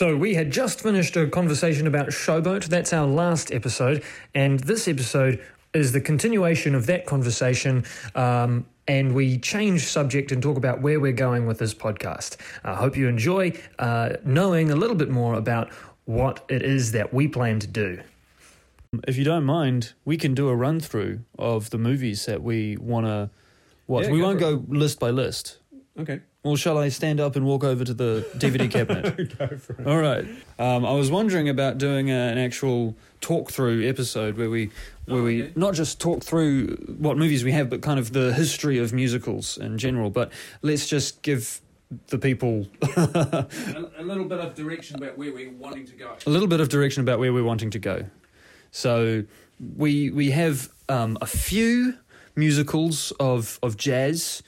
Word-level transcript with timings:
So, 0.00 0.16
we 0.16 0.32
had 0.32 0.50
just 0.50 0.80
finished 0.80 1.14
a 1.18 1.26
conversation 1.26 1.86
about 1.86 2.06
Showboat. 2.08 2.68
That's 2.68 2.94
our 2.94 3.06
last 3.06 3.52
episode. 3.52 4.02
And 4.34 4.58
this 4.60 4.88
episode 4.88 5.44
is 5.74 5.92
the 5.92 6.00
continuation 6.00 6.74
of 6.74 6.86
that 6.86 7.04
conversation. 7.04 7.84
Um, 8.14 8.64
and 8.88 9.14
we 9.14 9.36
change 9.36 9.82
subject 9.82 10.32
and 10.32 10.42
talk 10.42 10.56
about 10.56 10.80
where 10.80 10.98
we're 10.98 11.12
going 11.12 11.44
with 11.44 11.58
this 11.58 11.74
podcast. 11.74 12.38
I 12.64 12.76
hope 12.76 12.96
you 12.96 13.08
enjoy 13.08 13.52
uh, 13.78 14.14
knowing 14.24 14.70
a 14.70 14.74
little 14.74 14.96
bit 14.96 15.10
more 15.10 15.34
about 15.34 15.70
what 16.06 16.46
it 16.48 16.62
is 16.62 16.92
that 16.92 17.12
we 17.12 17.28
plan 17.28 17.60
to 17.60 17.66
do. 17.66 18.00
If 19.06 19.18
you 19.18 19.24
don't 19.24 19.44
mind, 19.44 19.92
we 20.06 20.16
can 20.16 20.32
do 20.32 20.48
a 20.48 20.56
run 20.56 20.80
through 20.80 21.20
of 21.38 21.68
the 21.68 21.78
movies 21.78 22.24
that 22.24 22.42
we 22.42 22.78
want 22.78 23.04
to 23.04 23.28
watch. 23.86 24.06
Yeah, 24.06 24.12
we 24.12 24.22
won't 24.22 24.40
go 24.40 24.64
list 24.66 24.98
by 24.98 25.10
list. 25.10 25.58
Okay. 26.00 26.20
Well, 26.42 26.56
shall 26.56 26.78
I 26.78 26.88
stand 26.88 27.20
up 27.20 27.36
and 27.36 27.44
walk 27.44 27.62
over 27.64 27.84
to 27.84 27.92
the 27.92 28.26
DVD 28.36 28.70
cabinet? 28.76 29.38
Go 29.38 29.46
for 29.58 29.74
it. 29.74 29.86
All 29.86 29.98
right. 29.98 30.24
Um, 30.58 30.86
I 30.86 30.92
was 30.92 31.10
wondering 31.10 31.48
about 31.48 31.76
doing 31.78 32.10
a, 32.10 32.14
an 32.14 32.38
actual 32.38 32.96
talk 33.20 33.50
through 33.50 33.86
episode 33.86 34.38
where 34.38 34.48
we 34.48 34.70
where 35.06 35.20
Oh, 35.20 35.24
we 35.24 35.52
not 35.56 35.74
just 35.74 36.00
talk 36.00 36.22
through 36.24 36.76
what 36.98 37.18
movies 37.18 37.44
we 37.44 37.52
have, 37.52 37.68
but 37.68 37.82
kind 37.82 37.98
of 37.98 38.12
the 38.12 38.32
history 38.32 38.78
of 38.78 38.92
musicals 38.92 39.58
in 39.58 39.76
general. 39.76 40.08
But 40.10 40.32
let's 40.62 40.88
just 40.88 41.20
give 41.22 41.60
the 42.06 42.18
people 42.18 42.66
a, 42.96 43.46
a 43.98 44.02
little 44.02 44.24
bit 44.24 44.38
of 44.38 44.54
direction 44.54 44.96
about 44.96 45.18
where 45.18 45.32
we're 45.34 45.50
wanting 45.52 45.84
to 45.86 45.94
go. 45.96 46.16
a 46.26 46.30
little 46.30 46.48
bit 46.48 46.60
of 46.60 46.68
direction 46.68 47.02
about 47.02 47.18
where 47.18 47.32
we're 47.32 47.44
wanting 47.44 47.70
to 47.70 47.78
go. 47.78 48.04
So 48.70 49.24
we 49.76 50.08
we 50.10 50.30
have 50.30 50.70
um, 50.88 51.18
a 51.20 51.26
few 51.26 51.94
musicals 52.36 53.12
of 53.20 53.58
of 53.62 53.76
jazz, 53.76 54.42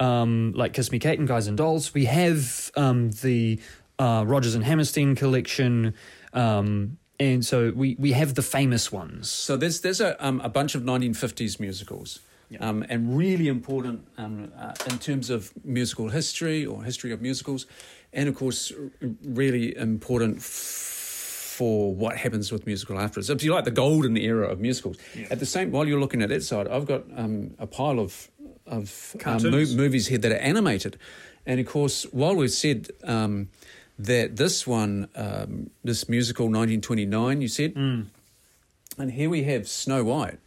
um, 0.00 0.52
like 0.54 0.72
Kiss 0.72 0.90
Me 0.92 0.98
Kate 0.98 1.18
and 1.18 1.28
Guys 1.28 1.46
and 1.46 1.56
Dolls. 1.56 1.94
We 1.94 2.06
have 2.06 2.70
um, 2.76 3.10
the 3.10 3.60
uh, 3.98 4.24
Rodgers 4.26 4.54
and 4.54 4.64
Hammerstein 4.64 5.14
collection, 5.14 5.94
um, 6.32 6.98
and 7.18 7.44
so 7.44 7.72
we 7.74 7.96
we 7.98 8.12
have 8.12 8.34
the 8.34 8.42
famous 8.42 8.92
ones. 8.92 9.28
So 9.30 9.56
there's 9.56 9.80
there's 9.80 10.00
a 10.00 10.24
um, 10.24 10.40
a 10.40 10.48
bunch 10.48 10.74
of 10.74 10.82
1950s 10.82 11.58
musicals, 11.58 12.20
um, 12.60 12.84
and 12.88 13.16
really 13.16 13.48
important 13.48 14.06
um, 14.16 14.52
uh, 14.58 14.74
in 14.88 14.98
terms 14.98 15.30
of 15.30 15.52
musical 15.64 16.08
history 16.10 16.64
or 16.64 16.84
history 16.84 17.12
of 17.12 17.20
musicals, 17.20 17.66
and 18.12 18.28
of 18.28 18.34
course 18.36 18.72
really 19.24 19.76
important. 19.76 20.38
F- 20.38 20.96
for 21.58 21.92
what 21.92 22.16
happens 22.16 22.52
with 22.52 22.66
musical 22.66 23.00
afterwards, 23.00 23.28
if 23.28 23.42
you 23.42 23.52
like, 23.52 23.64
the 23.64 23.72
golden 23.72 24.16
era 24.16 24.46
of 24.46 24.60
musicals. 24.60 24.96
At 25.28 25.40
the 25.40 25.46
same, 25.46 25.72
while 25.72 25.88
you're 25.88 25.98
looking 25.98 26.22
at 26.22 26.28
that 26.28 26.44
side, 26.44 26.68
I've 26.68 26.86
got 26.86 27.02
um, 27.16 27.54
a 27.58 27.66
pile 27.66 27.98
of 27.98 28.30
of 28.68 29.16
um, 29.24 29.42
mo- 29.50 29.64
movies 29.76 30.06
here 30.08 30.18
that 30.18 30.32
are 30.32 30.36
animated, 30.36 30.96
and 31.46 31.58
of 31.60 31.66
course, 31.66 32.04
while 32.12 32.34
we've 32.36 32.50
said 32.50 32.88
um, 33.04 33.48
that 33.98 34.36
this 34.36 34.66
one, 34.66 35.08
um, 35.16 35.70
this 35.84 36.08
musical 36.08 36.46
1929, 36.46 37.40
you 37.40 37.48
said, 37.48 37.72
Hmm. 37.72 38.02
and 38.98 39.12
here 39.12 39.30
we 39.30 39.42
have 39.44 39.68
Snow 39.68 40.04
White, 40.04 40.38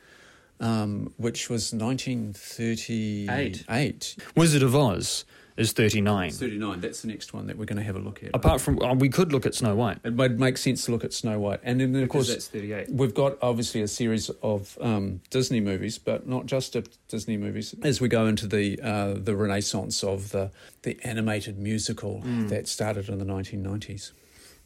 um, 0.62 1.14
which 1.18 1.50
was 1.50 1.74
1938. 1.74 3.66
Eight. 3.70 4.16
Wizard 4.36 4.64
of 4.64 4.76
Oz 4.76 5.26
is 5.58 5.74
thirty 5.74 6.00
nine. 6.02 6.32
39. 6.32 6.80
That's 6.80 7.02
the 7.02 7.10
next 7.10 7.34
one 7.34 7.48
that 7.48 7.58
we're 7.58 7.66
going 7.66 7.78
to 7.78 7.84
have 7.84 7.96
a 7.98 8.00
look 8.00 8.24
at. 8.24 8.30
Apart 8.34 8.62
from, 8.62 8.82
uh, 8.82 8.94
we 8.94 9.10
could 9.10 9.34
look 9.34 9.46
at 9.46 9.54
Snow 9.54 9.76
White. 9.76 9.98
it 10.04 10.14
would 10.14 10.40
make 10.40 10.58
sense 10.58 10.86
to 10.86 10.92
look 10.92 11.04
at 11.04 11.14
Snow 11.14 11.40
White. 11.40 11.60
And 11.64 11.82
then, 11.82 11.94
of 11.96 12.10
course, 12.10 12.30
that's 12.30 12.48
thirty 12.48 12.72
eight. 12.74 12.90
we've 12.90 13.14
got 13.14 13.38
obviously 13.42 13.82
a 13.82 13.88
series 13.88 14.30
of 14.42 14.78
um, 14.82 15.22
Disney 15.30 15.60
movies, 15.60 15.98
but 15.98 16.26
not 16.28 16.46
just 16.46 16.76
a 16.76 16.84
Disney 17.10 17.38
movies. 17.38 17.76
As 17.84 18.00
we 18.00 18.08
go 18.08 18.26
into 18.28 18.48
the 18.48 18.80
uh, 18.82 19.14
the 19.16 19.36
renaissance 19.36 20.04
of 20.04 20.32
the, 20.32 20.52
the 20.84 20.98
animated 21.04 21.58
musical 21.60 22.22
that 22.48 22.68
started 22.68 23.10
in 23.10 23.20
the 23.20 23.26
1990s. 23.26 24.12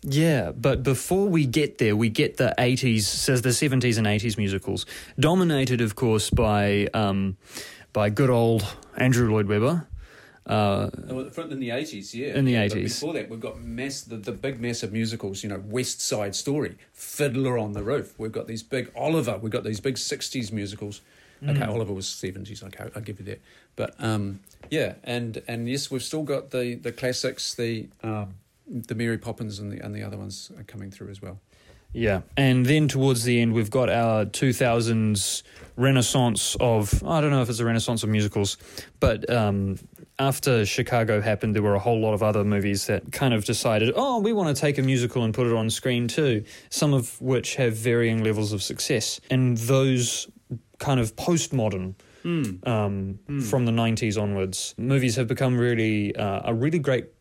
Yeah, 0.08 0.52
but 0.52 0.84
before 0.84 1.28
we 1.28 1.48
get 1.48 1.80
there, 1.80 1.96
we 1.96 2.10
get 2.10 2.38
the 2.38 2.54
80s, 2.60 3.02
says 3.02 3.42
the 3.42 3.50
70s 3.50 3.98
and 3.98 4.06
80s 4.06 4.38
musicals, 4.38 4.86
dominated, 5.20 5.82
of 5.82 5.96
course, 5.96 6.30
by 6.30 6.88
um, 6.94 7.38
by 7.92 8.10
good 8.12 8.30
old 8.30 8.64
Andrew 8.96 9.32
Lloyd 9.32 9.48
Webber. 9.48 9.88
Uh, 10.46 10.92
In 11.52 11.60
the 11.60 11.70
80s, 11.70 12.14
yeah. 12.14 12.38
In 12.38 12.46
the 12.46 12.54
80s. 12.54 12.84
Before 12.84 13.14
that, 13.14 13.30
we've 13.30 13.40
got 13.40 13.60
mass, 13.60 14.02
the, 14.02 14.18
the 14.18 14.32
big 14.32 14.64
of 14.84 14.94
musicals, 14.94 15.42
you 15.42 15.50
know, 15.50 15.64
West 15.66 16.02
Side 16.02 16.36
Story, 16.36 16.78
Fiddler 16.94 17.58
on 17.58 17.74
the 17.74 17.82
Roof. 17.82 18.14
We've 18.20 18.32
got 18.32 18.46
these 18.46 18.62
big, 18.62 18.92
Oliver, 18.96 19.40
we've 19.40 19.52
got 19.52 19.64
these 19.64 19.80
big 19.80 19.96
60s 19.96 20.52
musicals. 20.52 21.02
Okay, 21.48 21.64
Oliver 21.64 21.94
was 21.94 22.06
70s, 22.06 22.64
okay, 22.64 22.90
I'll 22.96 23.02
give 23.02 23.20
you 23.20 23.26
that. 23.26 23.42
But 23.76 23.96
um, 24.00 24.40
yeah, 24.70 24.94
and 25.04 25.44
and 25.48 25.68
yes, 25.68 25.92
we've 25.92 26.02
still 26.02 26.24
got 26.24 26.52
the, 26.52 26.76
the 26.76 26.92
classics, 26.92 27.56
the 27.56 27.88
um, 28.04 28.36
the 28.68 28.96
Mary 28.96 29.18
Poppins 29.18 29.60
and 29.60 29.72
the, 29.72 29.84
and 29.84 29.94
the 29.94 30.04
other 30.04 30.18
ones 30.18 30.52
are 30.58 30.64
coming 30.64 30.92
through 30.92 31.10
as 31.10 31.22
well. 31.22 31.40
yeah, 31.94 32.22
and 32.36 32.66
then 32.66 32.88
towards 32.88 33.24
the 33.24 33.42
end, 33.42 33.54
we've 33.54 33.70
got 33.70 33.90
our 33.90 34.26
2000s 34.26 35.44
renaissance 35.78 36.58
of, 36.60 37.04
I 37.06 37.22
don't 37.22 37.32
know 37.32 37.42
if 37.42 37.50
it's 37.50 37.60
a 37.60 37.66
renaissance 37.66 38.04
of 38.04 38.10
musicals, 38.10 38.58
but 39.00 39.30
um, 39.30 39.78
after 40.20 40.66
Chicago 40.66 41.22
happened, 41.22 41.56
there 41.56 41.64
were 41.64 41.76
a 41.76 41.80
whole 41.80 42.00
lot 42.00 42.14
of 42.14 42.24
other 42.24 42.44
movies 42.44 42.88
that 42.88 43.12
kind 43.12 43.34
of 43.34 43.46
decided, 43.46 43.94
oh, 43.96 44.20
we 44.20 44.34
want 44.34 44.56
to 44.56 44.60
take 44.60 44.78
a 44.78 44.82
musical 44.82 45.24
and 45.24 45.34
put 45.34 45.48
it 45.48 45.54
on 45.54 45.70
screen 45.70 46.08
too, 46.08 46.44
some 46.70 46.94
of 46.94 47.22
which 47.22 47.56
have 47.56 47.76
varying 47.76 48.24
levels 48.24 48.52
of 48.52 48.62
success. 48.64 49.20
And 49.30 49.58
those 49.58 50.28
kind 50.80 51.00
of 51.00 51.16
postmodern 51.16 51.96
um, 52.26 53.20
from 53.48 53.66
the 53.66 53.72
90s 53.72 54.20
onwards. 54.20 54.74
Movies 54.78 55.16
have 55.16 55.28
become 55.28 55.58
really 55.58 56.16
uh, 56.16 56.42
a 56.46 56.54
really 56.54 56.80
great 56.80 57.15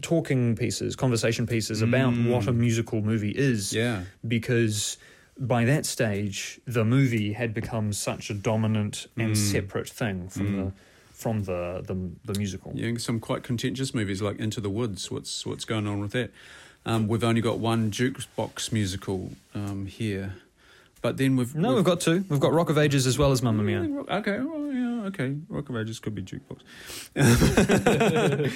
talking 0.00 0.56
pieces, 0.56 0.96
conversation 0.96 1.46
pieces 1.46 1.82
about 1.82 2.14
what 2.16 2.46
a 2.46 2.52
musical 2.52 3.02
movie 3.02 3.32
is. 3.32 3.72
Yeah. 3.72 4.02
Because 4.26 4.96
by 5.38 5.64
that 5.64 5.86
stage, 5.86 6.60
the 6.66 6.84
movie 6.84 7.32
had 7.32 7.52
become 7.54 7.92
such 7.92 8.30
a 8.30 8.34
dominant 8.34 9.06
and 9.16 9.36
separate 9.36 9.88
thing 9.88 10.28
from 10.28 10.56
the 10.56 10.72
from 11.12 11.44
the, 11.44 11.82
the 11.86 12.32
the 12.32 12.38
musical. 12.38 12.72
Yeah, 12.74 12.96
some 12.98 13.20
quite 13.20 13.42
contentious 13.42 13.94
movies 13.94 14.20
like 14.20 14.38
Into 14.38 14.60
the 14.60 14.70
Woods. 14.70 15.10
What's 15.10 15.46
what's 15.46 15.64
going 15.64 15.86
on 15.86 16.00
with 16.00 16.12
that? 16.12 16.30
Um, 16.86 17.08
we've 17.08 17.24
only 17.24 17.40
got 17.40 17.58
one 17.58 17.90
jukebox 17.90 18.70
musical 18.70 19.32
um, 19.54 19.86
here, 19.86 20.34
but 21.00 21.16
then 21.16 21.36
we've 21.36 21.54
No, 21.54 21.74
we've 21.74 21.84
got 21.84 22.00
two. 22.00 22.24
We've 22.28 22.40
got 22.40 22.52
Rock 22.52 22.68
of 22.68 22.76
Ages 22.78 23.06
as 23.06 23.18
well 23.18 23.32
as 23.32 23.42
Mamma 23.42 23.62
Mia. 23.62 23.80
Okay, 23.80 24.38
well, 24.40 24.72
yeah, 24.72 25.06
okay. 25.06 25.36
Rock 25.48 25.68
of 25.70 25.76
Ages 25.76 25.98
could 25.98 26.14
be 26.14 26.22
jukebox. 26.22 26.60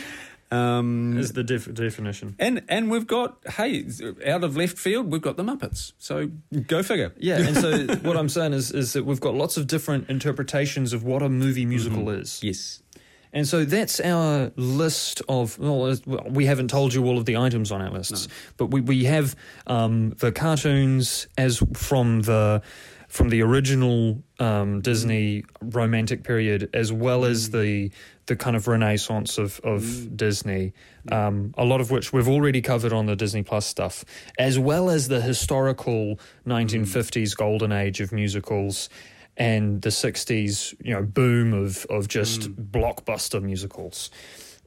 um, 0.50 1.19
Is 1.19 1.32
the 1.32 1.44
def- 1.44 1.72
definition. 1.75 2.34
and 2.38 2.62
and 2.69 2.91
we've 2.91 3.06
got 3.06 3.38
hey, 3.56 3.86
out 4.26 4.44
of 4.44 4.56
left 4.56 4.78
field, 4.78 5.10
we've 5.10 5.22
got 5.22 5.36
the 5.36 5.42
Muppets. 5.42 5.92
So 5.98 6.31
go 6.66 6.82
figure. 6.82 7.12
Yeah, 7.19 7.38
and 7.41 7.56
so 7.56 7.86
what 8.09 8.16
I'm 8.16 8.28
saying 8.28 8.54
is 8.54 8.70
is 8.72 8.92
that 8.94 9.04
we've 9.04 9.20
got 9.20 9.34
lots 9.34 9.56
of 9.56 9.66
different 9.66 10.09
interpretations 10.09 10.92
of 10.92 11.04
what 11.04 11.22
a 11.22 11.28
movie 11.28 11.66
musical 11.66 12.09
is. 12.10 12.41
Yes. 12.42 12.82
And 13.31 13.47
so 13.47 13.66
that's 13.66 14.00
our 14.00 14.50
list 14.56 15.20
of. 15.28 15.59
Well, 15.59 15.94
we 16.26 16.47
haven't 16.47 16.69
told 16.69 16.94
you 16.94 17.04
all 17.04 17.19
of 17.19 17.26
the 17.26 17.36
items 17.36 17.70
on 17.70 17.82
our 17.82 17.91
lists, 17.91 18.26
but 18.56 18.66
we 18.70 18.80
we 18.80 19.04
have 19.04 19.36
um, 19.66 20.10
the 20.19 20.32
cartoons 20.32 21.26
as 21.36 21.62
from 21.75 22.22
the 22.22 22.62
from 23.09 23.28
the 23.28 23.42
original 23.42 24.22
um, 24.38 24.80
Disney 24.80 25.44
romantic 25.60 26.25
period, 26.25 26.70
as 26.72 26.91
well 26.91 27.26
as 27.26 27.50
the 27.50 27.91
the 28.28 28.37
kind 28.37 28.55
of 28.55 28.69
renaissance 28.69 29.39
of 29.39 29.59
of 29.65 29.83
mm. 29.83 30.16
Disney. 30.16 30.72
Um, 31.11 31.55
a 31.56 31.65
lot 31.65 31.81
of 31.81 31.91
which 31.91 32.12
we've 32.12 32.28
already 32.28 32.61
covered 32.61 32.93
on 32.93 33.06
the 33.06 33.16
Disney 33.16 33.43
Plus 33.43 33.66
stuff, 33.66 34.05
as 34.39 34.59
well 34.59 34.91
as 34.91 35.09
the 35.09 35.22
historical 35.22 36.21
1950s 36.47 37.11
mm. 37.33 37.37
golden 37.37 37.72
age 37.72 38.00
of 38.00 38.12
musicals 38.12 38.91
and 39.39 39.81
the 39.83 39.89
60s 39.89 40.75
you 40.84 40.93
know 40.93 41.03
boom 41.03 41.55
of 41.55 41.87
of 41.87 42.06
just 42.06 42.43
mm. 42.43 42.71
blockbuster 42.71 43.43
musicals. 43.43 44.11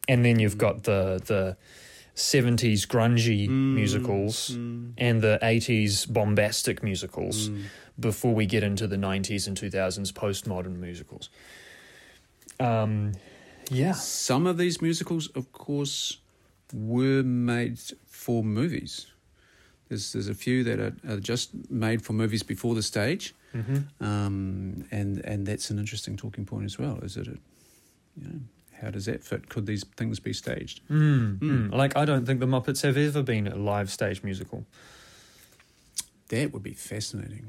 And 0.09 0.25
then 0.25 0.39
you've 0.39 0.57
got 0.57 0.83
the 0.83 1.21
the 1.23 1.55
70s 2.15 2.85
grungy 2.87 3.47
musicals 3.47 4.49
and 4.49 5.21
the 5.21 5.39
80s 5.41 6.11
bombastic 6.11 6.83
musicals 6.83 7.49
before 7.97 8.35
we 8.35 8.45
get 8.45 8.63
into 8.63 8.85
the 8.85 8.97
90s 8.97 9.47
and 9.47 9.57
2000s 9.57 10.11
postmodern 10.11 10.77
musicals. 10.77 11.29
Um 12.59 13.13
yeah 13.71 13.93
Some 13.93 14.45
of 14.47 14.57
these 14.57 14.81
musicals, 14.81 15.29
of 15.35 15.51
course, 15.51 16.17
were 16.73 17.23
made 17.23 17.79
for 18.07 18.43
movies. 18.43 19.07
There's 19.89 20.13
there's 20.13 20.29
a 20.29 20.33
few 20.35 20.63
that 20.63 20.79
are, 20.79 20.95
are 21.09 21.19
just 21.19 21.49
made 21.69 22.01
for 22.01 22.13
movies 22.13 22.43
before 22.43 22.75
the 22.75 22.83
stage, 22.83 23.33
um, 23.99 24.85
and 24.91 25.19
and 25.25 25.45
that's 25.45 25.69
an 25.69 25.79
interesting 25.79 26.15
talking 26.17 26.45
point 26.45 26.65
as 26.65 26.79
well. 26.79 26.99
Is 27.03 27.17
it, 27.17 27.27
a, 27.27 27.37
you 28.15 28.27
know, 28.27 28.39
how 28.81 28.89
does 28.89 29.05
that 29.05 29.23
fit? 29.23 29.49
Could 29.49 29.65
these 29.65 29.83
things 29.97 30.19
be 30.19 30.33
staged? 30.33 30.81
Mm, 30.89 31.39
mm. 31.39 31.71
like 31.73 31.95
i 31.97 32.05
don't 32.05 32.25
think 32.25 32.39
the 32.39 32.45
muppets 32.45 32.81
have 32.83 32.97
ever 32.97 33.23
been 33.23 33.47
a 33.47 33.55
live 33.55 33.89
stage 33.89 34.23
musical 34.23 34.65
That 36.31 36.53
would 36.53 36.63
be 36.63 36.73
fascinating. 36.73 37.45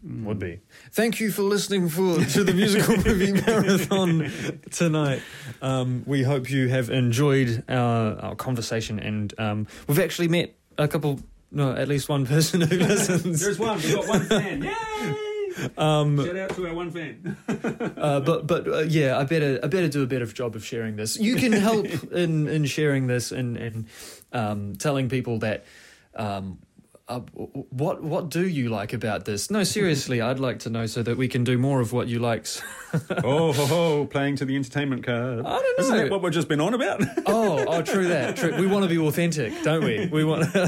Mm, 0.00 0.24
Would 0.24 0.38
be. 0.38 0.60
Thank 0.92 1.20
you 1.20 1.30
for 1.30 1.42
listening 1.42 1.90
for 1.90 2.18
to 2.24 2.42
the 2.44 2.54
musical 2.54 2.96
movie 3.06 3.32
marathon 3.32 4.58
tonight. 4.70 5.20
Um, 5.60 6.02
we 6.06 6.22
hope 6.22 6.48
you 6.50 6.68
have 6.68 6.88
enjoyed 6.88 7.62
our, 7.68 8.18
our 8.18 8.34
conversation, 8.34 8.98
and 8.98 9.34
um, 9.38 9.66
we've 9.86 9.98
actually 9.98 10.28
met 10.28 10.54
a 10.78 10.88
couple, 10.88 11.20
no, 11.50 11.72
at 11.76 11.88
least 11.88 12.08
one 12.08 12.24
person 12.24 12.62
who 12.62 12.78
listens. 12.78 13.40
There's 13.40 13.58
one. 13.58 13.76
We've 13.76 13.96
got 13.96 14.08
one 14.08 14.24
fan. 14.24 14.62
Yay! 14.62 15.14
Um, 15.76 16.16
Shout 16.24 16.34
out 16.36 16.50
to 16.56 16.66
our 16.68 16.74
one 16.74 16.90
fan. 16.90 17.36
uh, 17.98 18.20
but 18.20 18.46
but 18.46 18.66
uh, 18.66 18.78
yeah, 18.88 19.18
I 19.18 19.24
better 19.24 19.60
I 19.62 19.66
better 19.66 19.88
do 19.88 20.02
a 20.02 20.06
better 20.06 20.24
job 20.24 20.56
of 20.56 20.64
sharing 20.64 20.96
this. 20.96 21.18
You 21.18 21.36
can 21.36 21.52
help 21.52 21.86
in 22.12 22.48
in 22.48 22.64
sharing 22.64 23.08
this 23.08 23.30
and 23.30 23.58
and 23.58 23.86
um, 24.32 24.74
telling 24.76 25.10
people 25.10 25.40
that. 25.40 25.66
Um, 26.14 26.58
uh, 27.16 27.20
what 27.70 28.02
what 28.02 28.28
do 28.30 28.46
you 28.46 28.68
like 28.68 28.92
about 28.92 29.24
this? 29.24 29.50
No, 29.50 29.64
seriously, 29.64 30.20
I'd 30.20 30.38
like 30.38 30.60
to 30.60 30.70
know 30.70 30.86
so 30.86 31.02
that 31.02 31.16
we 31.16 31.28
can 31.28 31.44
do 31.44 31.58
more 31.58 31.80
of 31.80 31.92
what 31.92 32.08
you 32.08 32.18
likes. 32.18 32.60
oh, 33.24 33.52
ho, 33.52 33.66
ho, 33.66 34.06
playing 34.06 34.36
to 34.36 34.44
the 34.44 34.54
entertainment 34.56 35.04
card. 35.04 35.40
I 35.40 35.42
don't 35.42 35.78
know. 35.78 35.84
Isn't 35.84 35.96
that 35.96 36.10
what 36.10 36.22
we've 36.22 36.32
just 36.32 36.48
been 36.48 36.60
on 36.60 36.74
about? 36.74 37.02
oh, 37.26 37.64
oh, 37.66 37.82
true 37.82 38.08
that. 38.08 38.36
True. 38.36 38.54
We 38.60 38.66
want 38.66 38.82
to 38.84 38.88
be 38.88 38.98
authentic, 38.98 39.52
don't 39.62 39.84
we? 39.84 40.06
We 40.06 40.24
want. 40.24 40.52
we 40.54 40.60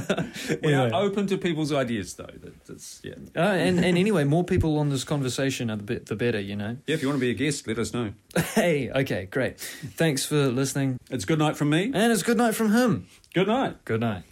Anyway. 0.62 0.90
are 0.90 1.02
open 1.02 1.26
to 1.28 1.38
people's 1.38 1.72
ideas, 1.72 2.14
though. 2.14 2.24
That, 2.26 2.64
that's 2.66 3.00
yeah. 3.04 3.14
Uh, 3.36 3.40
and 3.40 3.84
and 3.84 3.98
anyway, 3.98 4.24
more 4.24 4.44
people 4.44 4.78
on 4.78 4.88
this 4.90 5.04
conversation 5.04 5.70
are 5.70 5.76
the, 5.76 5.82
bit, 5.82 6.06
the 6.06 6.16
better, 6.16 6.40
you 6.40 6.56
know. 6.56 6.76
Yeah, 6.86 6.94
if 6.94 7.02
you 7.02 7.08
want 7.08 7.16
to 7.18 7.20
be 7.20 7.30
a 7.30 7.34
guest, 7.34 7.66
let 7.66 7.78
us 7.78 7.92
know. 7.92 8.12
Hey, 8.54 8.90
okay, 8.90 9.26
great. 9.30 9.60
Thanks 9.60 10.24
for 10.24 10.48
listening, 10.48 10.98
It's 11.10 11.24
good 11.24 11.38
night 11.38 11.56
from 11.56 11.70
me. 11.70 11.90
and 11.94 12.12
it's 12.12 12.22
good 12.22 12.36
night 12.38 12.54
from 12.54 12.72
him. 12.72 13.06
Good 13.34 13.48
night. 13.48 13.84
Good 13.84 14.00
night. 14.00 14.22